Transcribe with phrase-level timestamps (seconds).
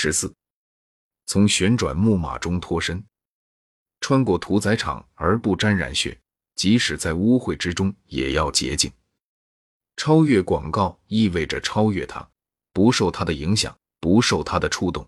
[0.00, 0.32] 十四，
[1.26, 3.04] 从旋转木马中脱身，
[4.00, 6.16] 穿过屠宰场而不沾染血，
[6.54, 8.92] 即使在污秽之中也要洁净。
[9.96, 12.24] 超越广告意味着超越它，
[12.72, 15.04] 不受它的影响，不受它的触动。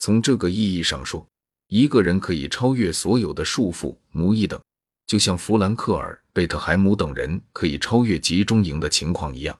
[0.00, 1.24] 从这个意义上说，
[1.68, 4.60] 一个人可以超越所有的束缚、奴役等，
[5.06, 9.56] 就像弗兰克尔·贝特海姆等人可以超越集中营的情况一样。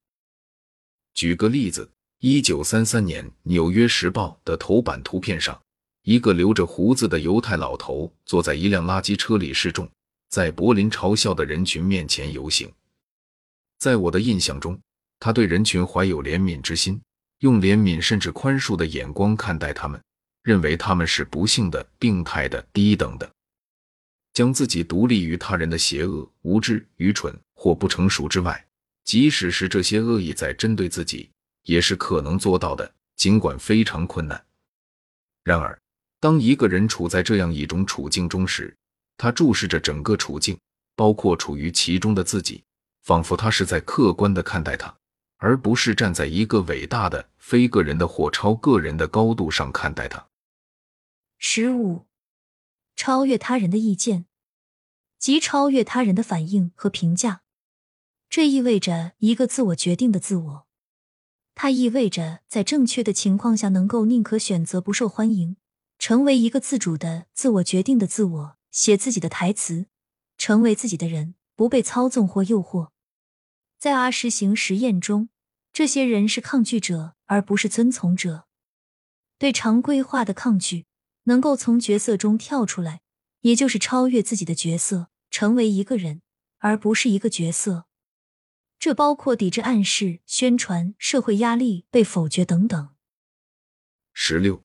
[1.15, 1.89] 举个例子，
[2.21, 5.61] 一九三三年《纽约时报》的头版图片上，
[6.03, 9.87] 一个留着胡子的犹太老头坐在一辆垃圾车里示众，
[10.31, 12.73] 在柏林嘲笑的人群面前游行。
[13.79, 14.81] 在我的印象中，
[15.21, 16.99] 他对人群怀有怜悯之心，
[17.41, 20.03] 用怜悯甚至宽恕的眼光看待他们，
[20.43, 23.31] 认为他们是不幸的、病态的、低等的，
[24.33, 28.67] 将自己独立于他人的邪恶、无知、愚蠢或不成熟之外。
[29.05, 31.31] 即使是这些恶意在针对自己，
[31.67, 34.45] 也是可能做到的，尽管非常困难。
[35.45, 35.79] 然而，
[36.19, 38.77] 当一个人处在这样一种处境中时，
[39.17, 40.59] 他注视着整个处境，
[40.97, 42.65] 包括处于其中的自己，
[43.03, 44.97] 仿佛他是在客观的看待他，
[45.37, 50.27] 而不是站在一个伟大的非个人的或超个人的高度上看待他。
[51.39, 52.07] 十五，
[52.97, 54.27] 超越他人的意见，
[55.19, 57.43] 即超越他人的反应和评价。
[58.29, 60.66] 这意味着一个自我决定的自我，
[61.59, 65.57] 它意味着在正确的情况下能够宁可选择不受欢迎，
[65.99, 69.87] 成为一个自主的自我决定的自我，写自己的台词，
[70.37, 72.91] 成为自己的人，不被操纵或诱惑。
[73.79, 75.31] 在阿实行实验中，
[75.73, 78.45] 这些人是抗拒者，而不是遵从者。
[79.39, 80.85] 对常规化的抗拒，
[81.25, 83.01] 能够从角色中跳出来，
[83.41, 86.21] 也就是超越自己的角色，成为一个人，
[86.59, 87.87] 而不是一个角色。
[88.87, 92.91] 这包括抵制暗示、宣传、社会压力、被否决等等。
[94.13, 94.63] 十六，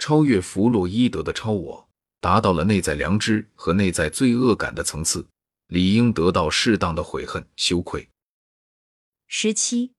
[0.00, 5.28] 超越弗洛伊德的超我，达到了内在良知和内在罪恶感的层次，
[5.68, 8.08] 理应得到适当的悔恨、羞愧。
[9.28, 9.92] 十七，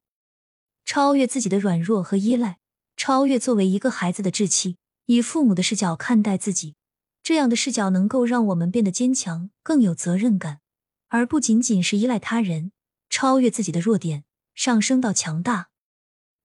[0.84, 2.58] 超越自己的软弱和依赖，
[2.98, 6.76] 超越作为一个孩子的稚气，以父母的视角看待自己，
[7.24, 10.60] 这样的视角能够让我们变得坚强，更有责任感，
[11.08, 12.74] 而不仅仅是依赖他人。
[13.12, 14.24] 超越自己的弱点，
[14.56, 15.70] 上升到强大，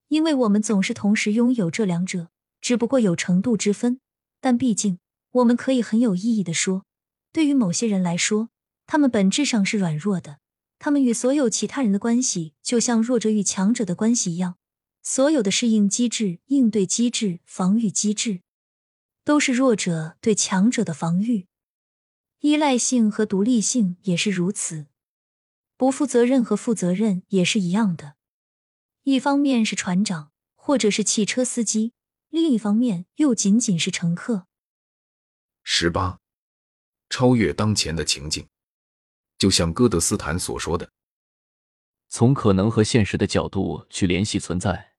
[0.08, 4.00] 因为我们总是同时拥有这两者，只不过有程度之分。
[4.40, 4.98] 但毕竟，
[5.30, 6.84] 我们可以很有意义的说，
[7.32, 8.50] 对于某些人来说，
[8.84, 10.40] 他们本质上是软弱的。
[10.78, 14.56] 他们与所有其他人的关系，就像弱者与强者的关系一样，
[15.02, 18.42] 所有的适应机制、应对机制、防御机制，
[19.24, 21.46] 都是弱者对强者的防御。
[22.40, 24.86] 依赖性和独立性也是如此。
[25.76, 28.16] 不负责任和负责任也是一样的，
[29.02, 31.92] 一方面是船长或者是汽车司机，
[32.30, 34.46] 另一方面又仅仅是乘客。
[35.62, 36.20] 十八，
[37.10, 38.48] 超越当前的情境，
[39.36, 40.90] 就像哥德斯坦所说的，
[42.08, 44.94] 从可能和现实的角度去联系存在，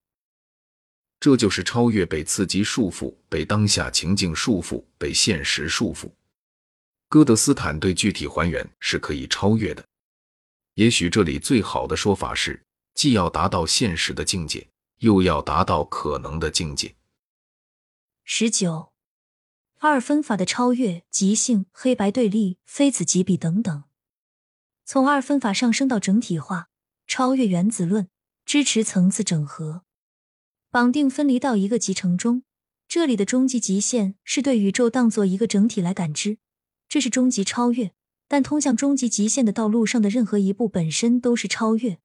[1.19, 6.11] 这就是超越被刺激束缚、被当下情境束缚、被现实束缚。
[7.09, 9.83] 哥德斯坦对具体还原是可以超越的。
[10.77, 16.95] 也许这里最好的说法是，既要达到现实的境界，又要达到可能的境界。
[18.23, 18.91] 十九，
[19.79, 23.85] 二分法的超越，即性、黑白对立、非此即彼等等，
[24.85, 26.69] 从二分法上升到整体化，
[27.07, 28.07] 超越原子论，
[28.45, 29.81] 支持层次整合，
[30.69, 32.43] 绑定分离到一个集成中。
[32.87, 36.37] 这里的终极极限是对宇宙当做一个整体来感知，
[36.87, 37.93] 这是终极超越。
[38.27, 41.99] 但通向终极极限的道路上的任何一步本身都是超越。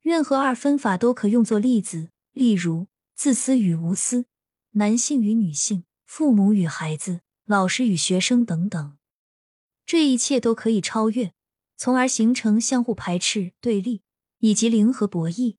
[0.00, 4.26] 任何二分法都可用作例子，例如自私与无私、
[4.72, 8.96] 男性与女性、父母与孩子、老师与学生等等。
[9.84, 11.32] 这一切都可以超越，
[11.76, 14.02] 从而形成相互排斥、对立
[14.38, 15.56] 以及零和博弈。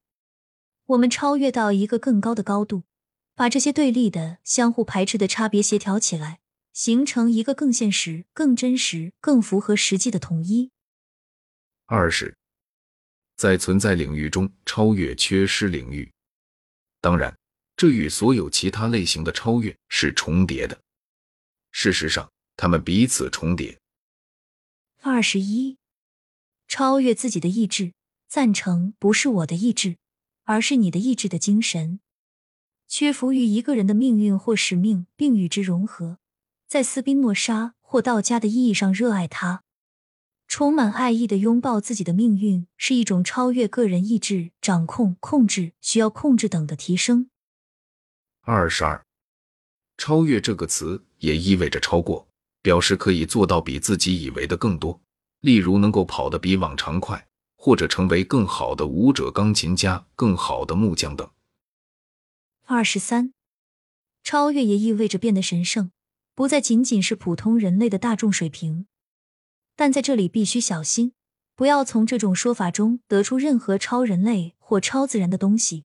[0.88, 2.84] 我们超越到一个更高的高度，
[3.36, 6.40] 把这些对立的、相互排斥的差别协调起来。
[6.80, 10.72] 形成一个更现实、更真实、更符合实际的统一。
[11.88, 12.38] 二是，
[13.36, 16.10] 在存在领域中超越缺失领域。
[17.02, 17.38] 当然，
[17.76, 20.80] 这与所有其他类型的超越是重叠的。
[21.74, 23.78] 事实上，他们彼此重叠。
[25.02, 25.78] 二十一，
[26.70, 27.92] 超越自己的意志，
[28.30, 29.98] 赞成不是我的意志，
[30.46, 32.00] 而是你的意志的精神。
[32.88, 36.20] 屈服于一个人的命运或使命，并与之融合。
[36.70, 39.64] 在斯宾诺莎或道家的意义上，热爱他，
[40.48, 47.32] 充满爱意的拥抱自己的命运，是一种超越个人意志、掌控、控制、需要控制等的提升。
[48.42, 49.04] 二十二，
[49.98, 52.28] 超越这个词也意味着超过，
[52.62, 55.02] 表示可以做到比自己以为的更多，
[55.40, 61.28] 例如能够跑得比往常快，或者成为更好的舞者、钢琴家、更好的木匠等。
[62.66, 63.34] 二十三，
[64.22, 65.92] 超越也意味着变得神圣，
[66.40, 68.88] 不再仅仅是普通人类的大众水平。
[69.76, 71.12] 但在这里必须小心，
[71.54, 75.84] 不要从这种说法中得出任何超人类或超自然的东西。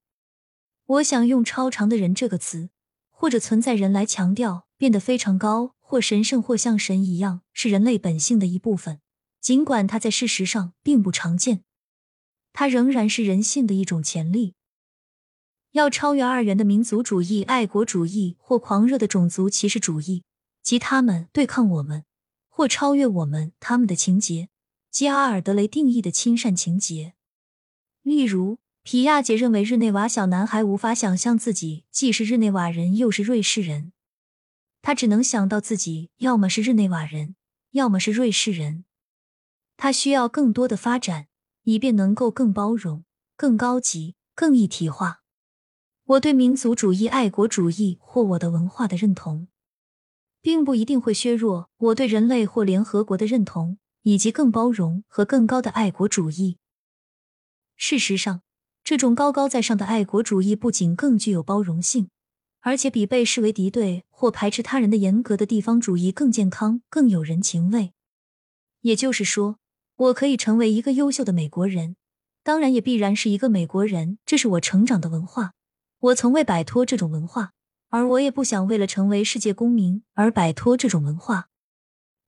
[0.87, 2.71] 我想用“超常的人”这个词，
[3.11, 9.01] 或者存在人来强调变得非常高或神圣或像神一样是人类本性的一部分，
[9.41, 11.65] 尽管它在事实上并不常见，
[12.53, 14.55] 它仍然是人性的一种潜力。
[15.73, 20.23] 要超越二元的民族主义、爱国主义或狂热的种族歧视主义，
[20.65, 22.05] 即他们对抗我们
[22.49, 24.49] 或超越我们他们的情节，
[24.91, 27.15] 即阿尔德雷定义的亲善情节。
[28.03, 33.93] 例如，皮亚杰认为日内瓦小男孩无法想象自己既是日内瓦人又是瑞士人，
[34.81, 37.37] 他只能想到自己要么是日内瓦人，
[37.73, 38.85] 要么是瑞士人。
[39.77, 41.27] 他需要更多的发展，
[41.65, 43.05] 以便能够更包容、
[43.37, 45.23] 更高级、更一体化。
[46.05, 49.49] 我对民族主义、爱国主义或我的文化的认同，
[50.45, 56.59] 并不一定会削弱我对人类或联合国的认同，以及更包容和更高的爱国主义。
[57.77, 58.43] 事实上，
[58.85, 62.11] 这种高高在上的爱国主义不仅更具有包容性，
[62.61, 67.95] 而且比被视为敌对或排斥他人的严格的地方主义更健康、更有人情味。
[68.83, 69.57] 也就是说，
[69.97, 71.97] 我可以成为一个优秀的美国人，
[72.43, 75.55] 当然也必然是一个美国人，这是我成长的文化。
[76.01, 77.55] 我从未摆脱这种文化，
[77.95, 81.49] 而我也不想为了成为世界公民而摆脱这种文化。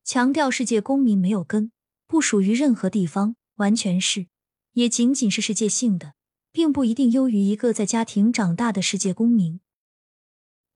[0.05, 1.73] 强调世界公民没有根，
[2.07, 4.29] 不属于任何地方，完全是，
[4.75, 6.15] 也仅仅是世界性的，
[6.53, 9.59] 并不一定优于一个在家庭长大的世界公民。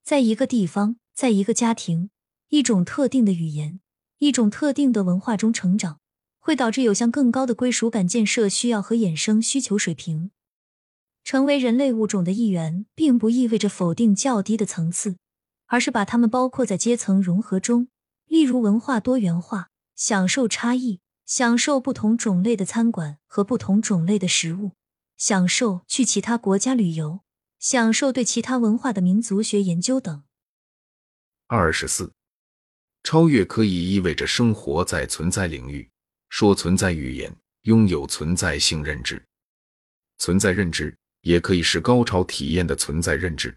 [0.02, 2.10] 在一个地方，在一个家庭，
[2.48, 3.78] 一种特定的语言，
[4.18, 6.00] 一种特定的文化中成长，
[6.40, 10.32] 会导致有向更高的归属感建设需要和衍生需求水平。
[11.24, 15.16] 成为人类物种的一员，并不意味着否定较低的层次，
[15.66, 17.88] 而是把它们包括在阶层融合中。
[18.26, 24.72] 例如，文化多元化，享受差异，享受不同种类的餐馆和不同种类的食物，
[25.16, 27.20] 享受去其他国家旅游，
[27.58, 30.22] 享受对其他文化的民族学研究等。
[31.46, 32.12] 二十四，
[33.02, 35.90] 超越可以意味着生活在存在领域，
[36.28, 39.24] 说存在语言，拥有存在性认知，
[40.18, 40.96] 存在认知。
[41.22, 43.56] 也可以是高潮体验的存在认知，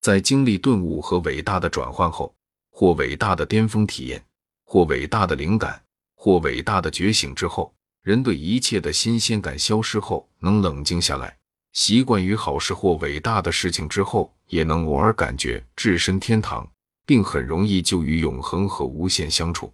[0.00, 2.34] 在经历顿悟和伟大的转换后，
[2.70, 4.24] 或伟大的巅峰体验，
[4.64, 5.82] 或伟大的灵感，
[6.14, 7.72] 或伟大的觉醒之后，
[8.02, 11.38] 人对一切的新鲜感消失后，能冷静下来，
[11.72, 16.68] 习惯于好事或伟大的事情之后，也能偶尔感觉置身天堂，
[17.06, 19.72] 并很容易就与永恒和无限相处，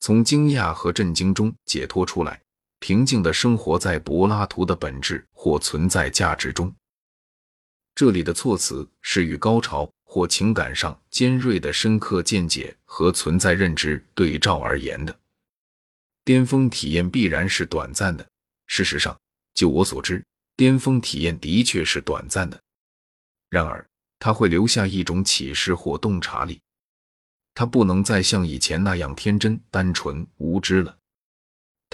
[0.00, 2.41] 从惊讶和震惊中解脱出来。
[2.82, 6.74] 平静的生活在柏拉图的本质或存在价值中。
[7.94, 15.16] 这里的措辞是与高潮或情感上尖锐的深刻见解和存在认知对照而言的。
[16.24, 18.28] 巅峰体验必然是短暂的。
[18.66, 19.16] 事实上，
[19.54, 20.24] 就我所知，
[20.56, 22.60] 巅峰体验的确是短暂的。
[23.48, 23.86] 然而，
[24.18, 26.60] 它会留下一种启示或洞察力。
[27.54, 30.98] 它不能再像以前那样天真、单纯、无知了。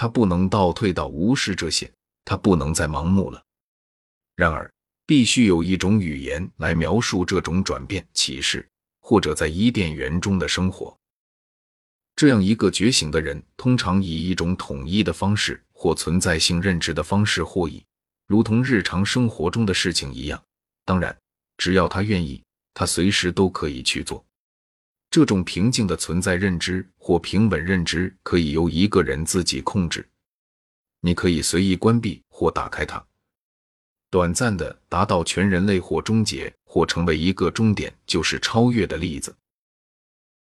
[0.01, 1.93] 他不能倒退到无视这些，
[2.25, 3.45] 他不能再盲目了。
[4.37, 4.73] 然而，
[5.05, 8.65] 必须有一种语言来描述这种转变、启示，
[9.01, 10.97] 或者在伊甸园中的生活。
[12.15, 17.85] 这样一个觉醒的人，通常以一种统一的方式或存在性认知的方式获益，
[18.29, 20.41] 如同日常生活中的事情一样。
[20.85, 21.19] 当然，
[21.57, 22.41] 只要他愿意，
[22.73, 24.25] 他随时都可以去做。
[25.11, 30.07] 这种平静的存在认知或平稳认知可以由一个人自己控制，
[31.01, 33.03] 你可以随意关闭或打开它，
[34.11, 39.35] 短暂的达到全人类或终结或成为一个终点，就是超越的例子。